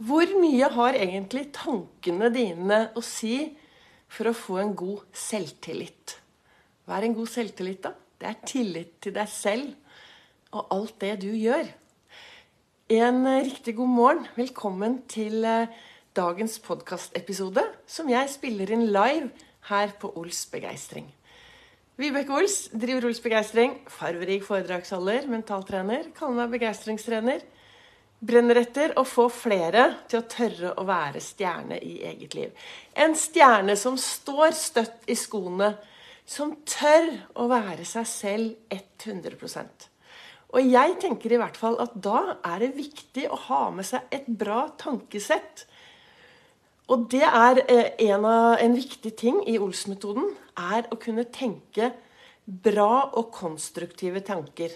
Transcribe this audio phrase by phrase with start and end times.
[0.00, 3.52] Hvor mye har egentlig tankene dine å si
[4.08, 6.16] for å få en god selvtillit?
[6.86, 7.92] Hva er en god selvtillit, da?
[8.16, 11.68] Det er tillit til deg selv og alt det du gjør.
[12.92, 14.26] En riktig god morgen.
[14.36, 15.70] Velkommen til eh,
[16.16, 19.30] dagens podkastepisode, som jeg spiller inn live
[19.68, 21.06] her på Ols Begeistring.
[22.00, 23.78] Vibeke Ols driver Ols Begeistring.
[23.92, 26.10] Farverik foredragsholder, mentaltrener.
[26.16, 27.44] Kaller meg begeistringstrener
[28.22, 32.52] brenner etter å få flere til å tørre å være stjerne i eget liv.
[32.94, 35.72] En stjerne som står støtt i skoene,
[36.24, 37.10] som tør
[37.42, 39.88] å være seg selv 100%
[40.54, 44.06] Og jeg tenker i hvert fall at da er det viktig å ha med seg
[44.14, 45.64] et bra tankesett.
[46.92, 51.90] Og det er eh, en, av, en viktig ting i Ols-metoden, er å kunne tenke
[52.44, 54.74] bra og konstruktive tanker.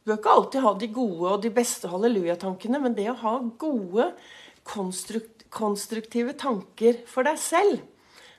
[0.00, 3.34] Du bør ikke alltid ha de gode og de beste hallelujatankene, men det å ha
[3.60, 4.06] gode,
[4.64, 7.80] konstruktive tanker for deg selv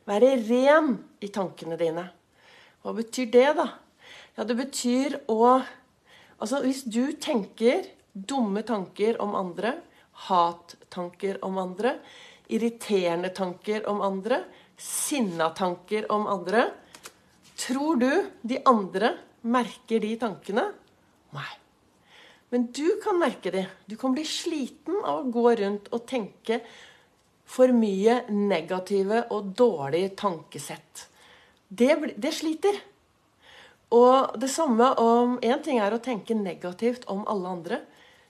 [0.10, 2.08] Være ren i tankene dine.
[2.82, 3.68] Hva betyr det, da?
[4.34, 5.62] Ja, det betyr å
[6.42, 9.76] Altså, hvis du tenker dumme tanker om andre,
[10.26, 12.00] hattanker om andre,
[12.50, 14.40] irriterende tanker om andre,
[14.74, 16.72] sinna tanker om andre
[17.62, 18.10] Tror du
[18.42, 19.12] de andre
[19.46, 20.64] merker de tankene?
[21.36, 21.50] Nei.
[22.52, 23.68] Men du kan merke det.
[23.88, 26.60] Du kan bli sliten av å gå rundt og tenke
[27.48, 31.08] for mye negative og dårlige tankesett.
[31.68, 32.76] Det, det sliter.
[33.96, 37.82] Og det samme om Én ting er å tenke negativt om alle andre.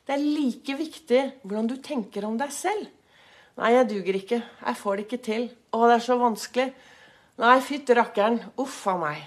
[0.06, 2.90] Det er like viktig hvordan du tenker om deg selv.
[3.60, 4.40] Nei, jeg duger ikke.
[4.42, 5.50] Jeg får det ikke til.
[5.74, 6.72] Å, det er så vanskelig.
[7.42, 8.40] Nei, fytti rakkeren.
[8.62, 9.22] Uff a meg.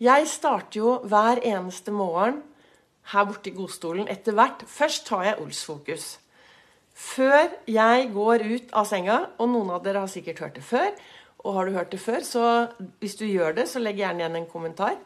[0.00, 2.38] Jeg starter jo hver eneste morgen
[3.12, 4.62] her borte i godstolen etter hvert.
[4.64, 6.06] Først tar jeg Ols-fokus.
[6.96, 10.88] Før jeg går ut av senga, og noen av dere har sikkert hørt det før,
[11.44, 12.44] og har du hørt det før, så
[13.00, 14.96] hvis du gjør det, så legg gjerne igjen en kommentar.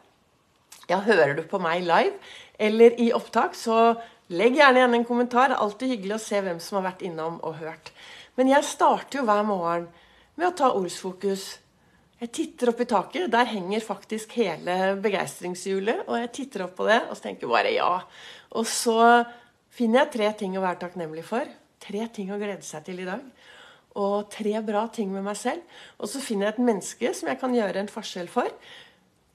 [0.86, 2.14] Ja, hører du på meg live
[2.62, 3.96] eller i opptak, så
[4.30, 5.50] legg gjerne igjen en kommentar.
[5.50, 7.90] Det er alltid hyggelig å se hvem som har vært innom og hørt.
[8.38, 9.90] Men jeg starter jo hver morgen
[10.38, 11.56] med å ta Ols-fokus
[12.22, 13.26] jeg titter opp i taket.
[13.32, 16.06] Der henger faktisk hele begeistringshjulet.
[16.06, 17.90] Og jeg titter opp på det og så tenker bare ja.
[18.54, 18.98] Og så
[19.74, 21.48] finner jeg tre ting å være takknemlig for.
[21.84, 23.24] Tre ting å glede seg til i dag.
[24.00, 25.62] Og tre bra ting med meg selv.
[25.98, 28.50] Og så finner jeg et menneske som jeg kan gjøre en forskjell for.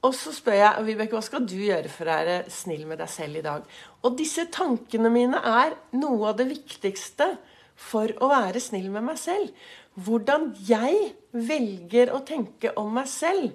[0.07, 3.11] Og så spør jeg Vibeke, hva skal du gjøre for å være snill med deg
[3.11, 3.65] selv i dag?
[4.07, 7.33] Og disse tankene mine er noe av det viktigste
[7.79, 9.51] for å være snill med meg selv.
[9.97, 13.49] Hvordan jeg velger å tenke om meg selv,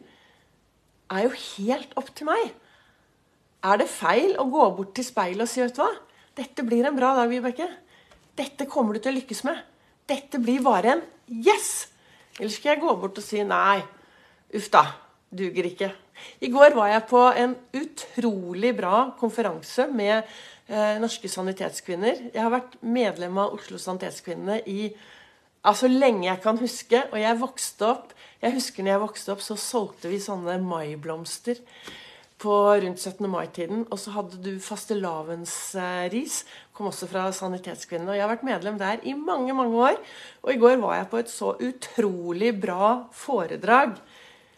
[1.13, 2.53] er jo helt opp til meg.
[3.65, 5.93] Er det feil å gå bort til speilet og si vet du hva?
[6.35, 7.69] Dette blir en bra dag, Vibeke.
[8.35, 9.61] Dette kommer du til å lykkes med.
[10.11, 11.87] Dette blir bare en yes!
[12.41, 13.79] Eller skal jeg gå bort og si nei,
[14.59, 14.83] uff da,
[15.31, 15.93] duger ikke.
[16.43, 22.29] I går var jeg på en utrolig bra konferanse med eh, norske sanitetskvinner.
[22.35, 24.91] Jeg har vært medlem av Oslo Sanitetskvinnene i
[25.65, 27.03] Altså lenge jeg kan huske.
[27.13, 28.15] Og jeg vokste opp
[28.45, 31.63] Jeg husker når jeg vokste opp, så solgte vi sånne maiblomster
[32.45, 33.25] på rundt 17.
[33.31, 33.87] mai-tiden.
[33.89, 36.43] Og så hadde du fastelavnsris.
[36.77, 38.13] Kom også fra Sanitetskvinnene.
[38.13, 39.97] Og jeg har vært medlem der i mange, mange år.
[40.45, 43.97] Og i går var jeg på et så utrolig bra foredrag.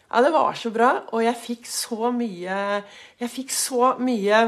[0.07, 0.91] Ja, det var så bra.
[1.15, 2.59] Og jeg fikk så mye
[3.19, 4.41] Jeg fikk så mye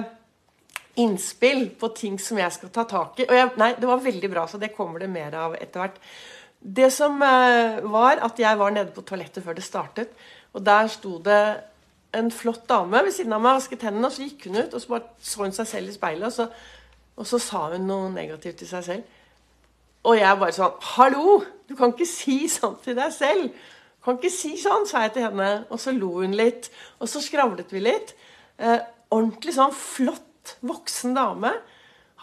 [0.99, 3.29] innspill på ting som jeg skal ta tak i.
[3.29, 5.99] Jeg, nei, det var veldig bra, så det kommer det mer av etter hvert.
[6.59, 10.11] Det som eh, var at jeg var nede på toalettet før det startet.
[10.53, 11.41] Og der sto det
[12.17, 14.09] en flott dame ved siden av meg og vasket hendene.
[14.09, 16.35] Og så gikk hun ut og så bare så hun seg selv i speilet, og
[16.35, 16.49] så,
[17.15, 19.15] og så sa hun noe negativt til seg selv.
[20.07, 21.41] Og jeg bare sånn Hallo!
[21.67, 23.49] Du kan ikke si sånn til deg selv!
[23.99, 25.49] Du kan ikke si sånn, sa jeg til henne.
[25.69, 26.69] Og så lo hun litt.
[27.03, 28.15] Og så skravlet vi litt.
[28.57, 28.79] Eh,
[29.11, 31.51] ordentlig sånn flott voksen dame.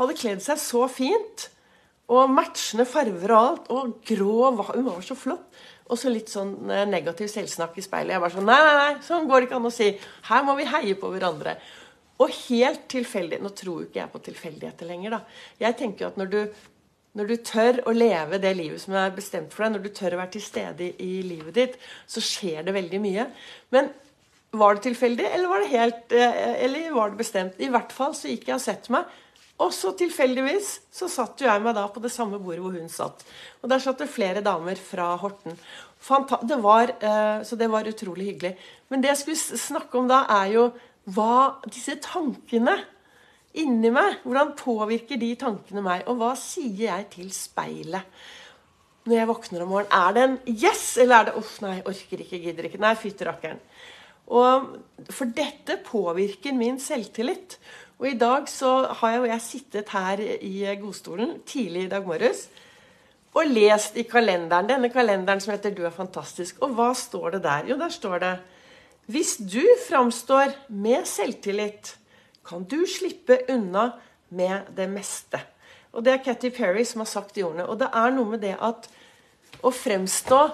[0.01, 1.51] Hadde kledd seg så fint.
[2.13, 3.73] Og matchende farver og alt.
[3.75, 5.49] Og grå Hun var så flott.
[5.87, 8.17] Og så litt sånn eh, negativ selvsnakk i speilet.
[8.17, 9.91] Jeg bare sånn Nei, nei, nei, sånn går det ikke an å si.
[10.31, 11.57] Her må vi heie på hverandre.
[12.23, 15.21] Og helt tilfeldig Nå tror jo ikke jeg på tilfeldigheter lenger, da.
[15.63, 16.41] Jeg tenker jo at når du,
[17.21, 20.17] når du tør å leve det livet som er bestemt for deg, når du tør
[20.17, 23.29] å være til stede i, i livet ditt, så skjer det veldig mye.
[23.77, 23.93] Men
[24.57, 27.61] var det tilfeldig, eller var det helt eh, Eller var det bestemt?
[27.61, 29.07] I hvert fall så gikk jeg og sett meg
[29.57, 32.91] og så tilfeldigvis så satt jo jeg meg da på det samme bordet hvor hun
[32.93, 33.23] satt.
[33.63, 35.57] Og der satt det flere damer fra Horten.
[36.45, 38.53] Det var, eh, så det var utrolig hyggelig.
[38.93, 40.67] Men det jeg skulle snakke om da, er jo
[41.09, 42.77] hva disse tankene
[43.57, 44.21] inni meg?
[44.27, 46.05] Hvordan påvirker de tankene meg?
[46.11, 48.05] Og hva sier jeg til speilet
[49.07, 49.97] når jeg våkner om morgenen?
[49.97, 52.81] Er det en 'yes', eller er det 'uff, nei, orker ikke, gidder ikke'?
[52.81, 53.61] Nei, fytti rakkeren.
[54.29, 57.59] For dette påvirker min selvtillit.
[57.97, 58.71] Og i dag så
[59.01, 62.47] har jeg, jeg sittet her i godstolen tidlig i dag morges
[63.37, 66.57] og lest i kalenderen, denne kalenderen som heter 'Du er fantastisk'.
[66.61, 67.67] Og hva står det der?
[67.69, 68.39] Jo, der står det
[69.07, 71.97] Hvis du framstår med selvtillit,
[72.49, 73.91] kan du slippe unna
[74.31, 75.41] med det meste.
[75.93, 77.67] Og det er Catty Perry som har sagt de ordene.
[77.67, 78.89] Og det er noe med det at
[79.63, 80.51] å fremstå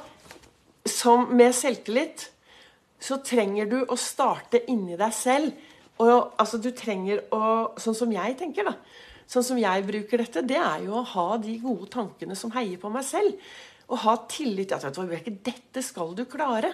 [0.87, 2.31] som med selvtillit,
[3.01, 5.53] så trenger du å starte inni deg selv.
[6.01, 8.77] Og altså, du trenger å Sånn som jeg tenker, da
[9.33, 12.81] sånn som jeg bruker dette, det er jo å ha de gode tankene som heier
[12.81, 13.39] på meg selv.
[13.93, 16.73] Og ha tillit til at vet dette skal du klare.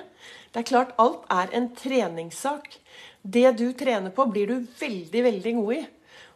[0.52, 2.76] Det er klart, alt er en treningssak.
[3.22, 5.80] Det du trener på, blir du veldig, veldig god i.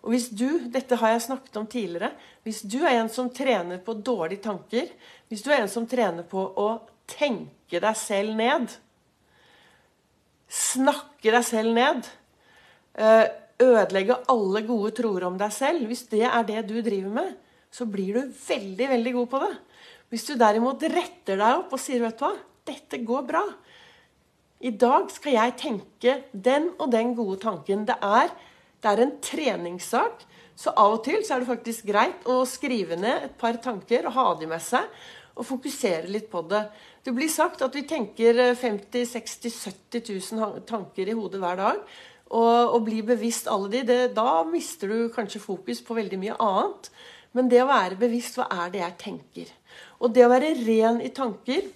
[0.03, 2.11] Og hvis du, dette har jeg snakket om tidligere,
[2.43, 4.89] hvis du er en som trener på dårlige tanker,
[5.31, 6.69] hvis du er en som trener på å
[7.11, 8.73] tenke deg selv ned,
[10.51, 12.11] snakke deg selv ned,
[13.63, 17.35] ødelegge alle gode troer om deg selv, hvis det er det du driver med,
[17.73, 19.53] så blir du veldig, veldig god på det.
[20.13, 22.35] Hvis du derimot retter deg opp og sier, 'Vet du hva,
[22.69, 23.55] dette går bra'.
[24.61, 27.87] I dag skal jeg tenke den og den gode tanken.
[27.87, 28.29] Det er,
[28.83, 30.23] det er en treningssak.
[30.55, 34.13] Så av og til er det faktisk greit å skrive ned et par tanker og
[34.13, 34.85] ha de med seg.
[35.35, 36.69] Og fokusere litt på det.
[37.03, 39.51] Det blir sagt at vi tenker 50 60
[39.91, 41.81] 70 000 tanker i hodet hver dag
[42.33, 46.39] og, og bli bevisst alle de, det, da mister du kanskje fokus på veldig mye
[46.41, 46.91] annet.
[47.37, 49.53] Men det å være bevisst hva er det jeg tenker?
[50.01, 51.71] Og det å være ren i tanker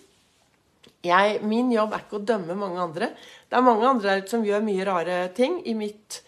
[1.07, 3.11] jeg, Min jobb er ikke å dømme mange andre.
[3.47, 5.61] Det er mange andre som gjør mye rare ting.
[5.65, 6.23] i mitt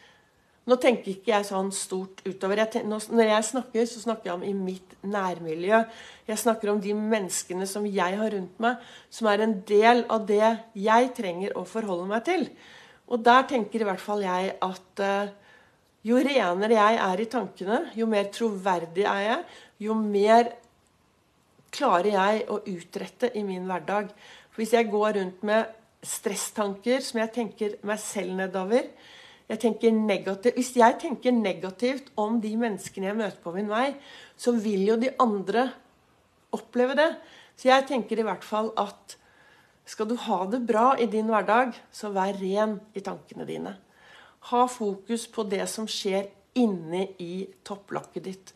[0.69, 2.61] nå tenker ikke jeg sånn stort utover.
[2.61, 5.79] Jeg tenker, når jeg snakker, så snakker jeg om i mitt nærmiljø.
[6.29, 10.27] Jeg snakker om de menneskene som jeg har rundt meg, som er en del av
[10.29, 12.45] det jeg trenger å forholde meg til.
[13.09, 15.31] Og der tenker i hvert fall jeg at uh,
[16.09, 19.45] jo renere jeg er i tankene, jo mer troverdig er jeg,
[19.89, 20.53] jo mer
[21.75, 24.11] klarer jeg å utrette i min hverdag.
[24.51, 25.75] For hvis jeg går rundt med
[26.05, 28.87] stresstanker som jeg tenker meg selv nedover
[29.49, 33.95] jeg tenker negativt, Hvis jeg tenker negativt om de menneskene jeg møter på min vei,
[34.37, 35.71] så vil jo de andre
[36.53, 37.09] oppleve det.
[37.57, 39.17] Så jeg tenker i hvert fall at
[39.89, 43.73] skal du ha det bra i din hverdag, så vær ren i tankene dine.
[44.53, 48.53] Ha fokus på det som skjer inne i topplokket ditt.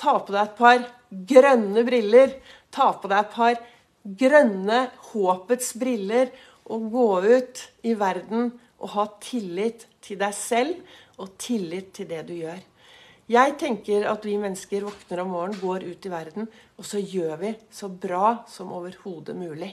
[0.00, 0.86] Ta på deg et par
[1.32, 2.34] grønne briller.
[2.72, 3.60] Ta på deg et par
[4.02, 4.80] grønne
[5.12, 6.32] håpets briller
[6.72, 8.50] og gå ut i verden
[8.82, 12.58] og ha tillit til deg selv og tillit til det du gjør.
[13.30, 17.36] Jeg tenker at vi mennesker våkner om morgenen, går ut i verden, og så gjør
[17.40, 19.70] vi så bra som overhodet mulig.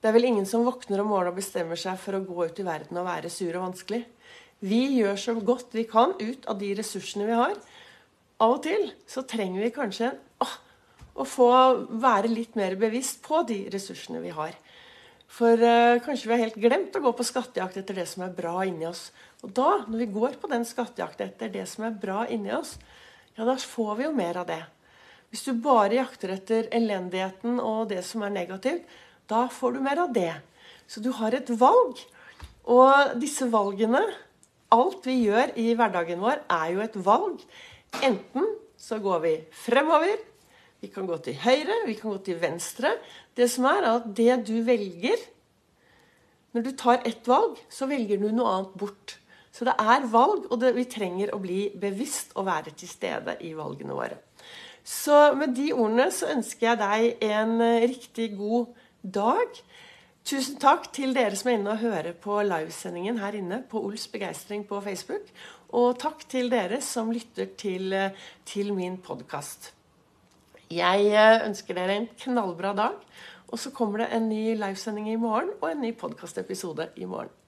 [0.00, 2.60] Det er vel ingen som våkner om morgenen og bestemmer seg for å gå ut
[2.62, 4.00] i verden og være sur og vanskelig.
[4.64, 7.52] Vi gjør så godt vi kan ut av de ressursene vi har.
[8.40, 10.48] Av og til så trenger vi kanskje å,
[11.20, 11.50] å få
[12.00, 14.56] være litt mer bevisst på de ressursene vi har.
[15.30, 18.32] For uh, kanskje vi har helt glemt å gå på skattejakt etter det som er
[18.34, 19.10] bra inni oss.
[19.44, 22.78] Og da, når vi går på den skattejakta etter det som er bra inni oss,
[23.36, 24.62] ja, da får vi jo mer av det.
[25.30, 28.88] Hvis du bare jakter etter elendigheten og det som er negativt,
[29.30, 30.32] da får du mer av det.
[30.90, 32.00] Så du har et valg.
[32.70, 34.02] Og disse valgene,
[34.74, 37.38] alt vi gjør i hverdagen vår, er jo et valg.
[38.06, 39.34] Enten så går vi
[39.64, 40.18] fremover,
[40.80, 42.94] vi kan gå til høyre, vi kan gå til venstre.
[43.36, 45.28] Det som er, at det du velger
[46.50, 49.12] Når du tar ett valg, så velger du noe annet bort.
[49.54, 53.36] Så det er valg, og det, vi trenger å bli bevisst og være til stede
[53.46, 54.16] i valgene våre.
[54.82, 57.54] Så med de ordene så ønsker jeg deg en
[57.86, 59.60] riktig god dag.
[60.26, 64.06] Tusen takk til dere som er inne og hører på livesendingen her inne på Ols
[64.12, 65.30] begeistring på Facebook.
[65.72, 67.94] Og takk til dere som lytter til,
[68.44, 69.72] til min podkast.
[70.70, 72.98] Jeg eh, ønsker dere en knallbra dag.
[73.50, 77.39] Og så kommer det en ny livesending i morgen og en ny podkastepisode i morgen.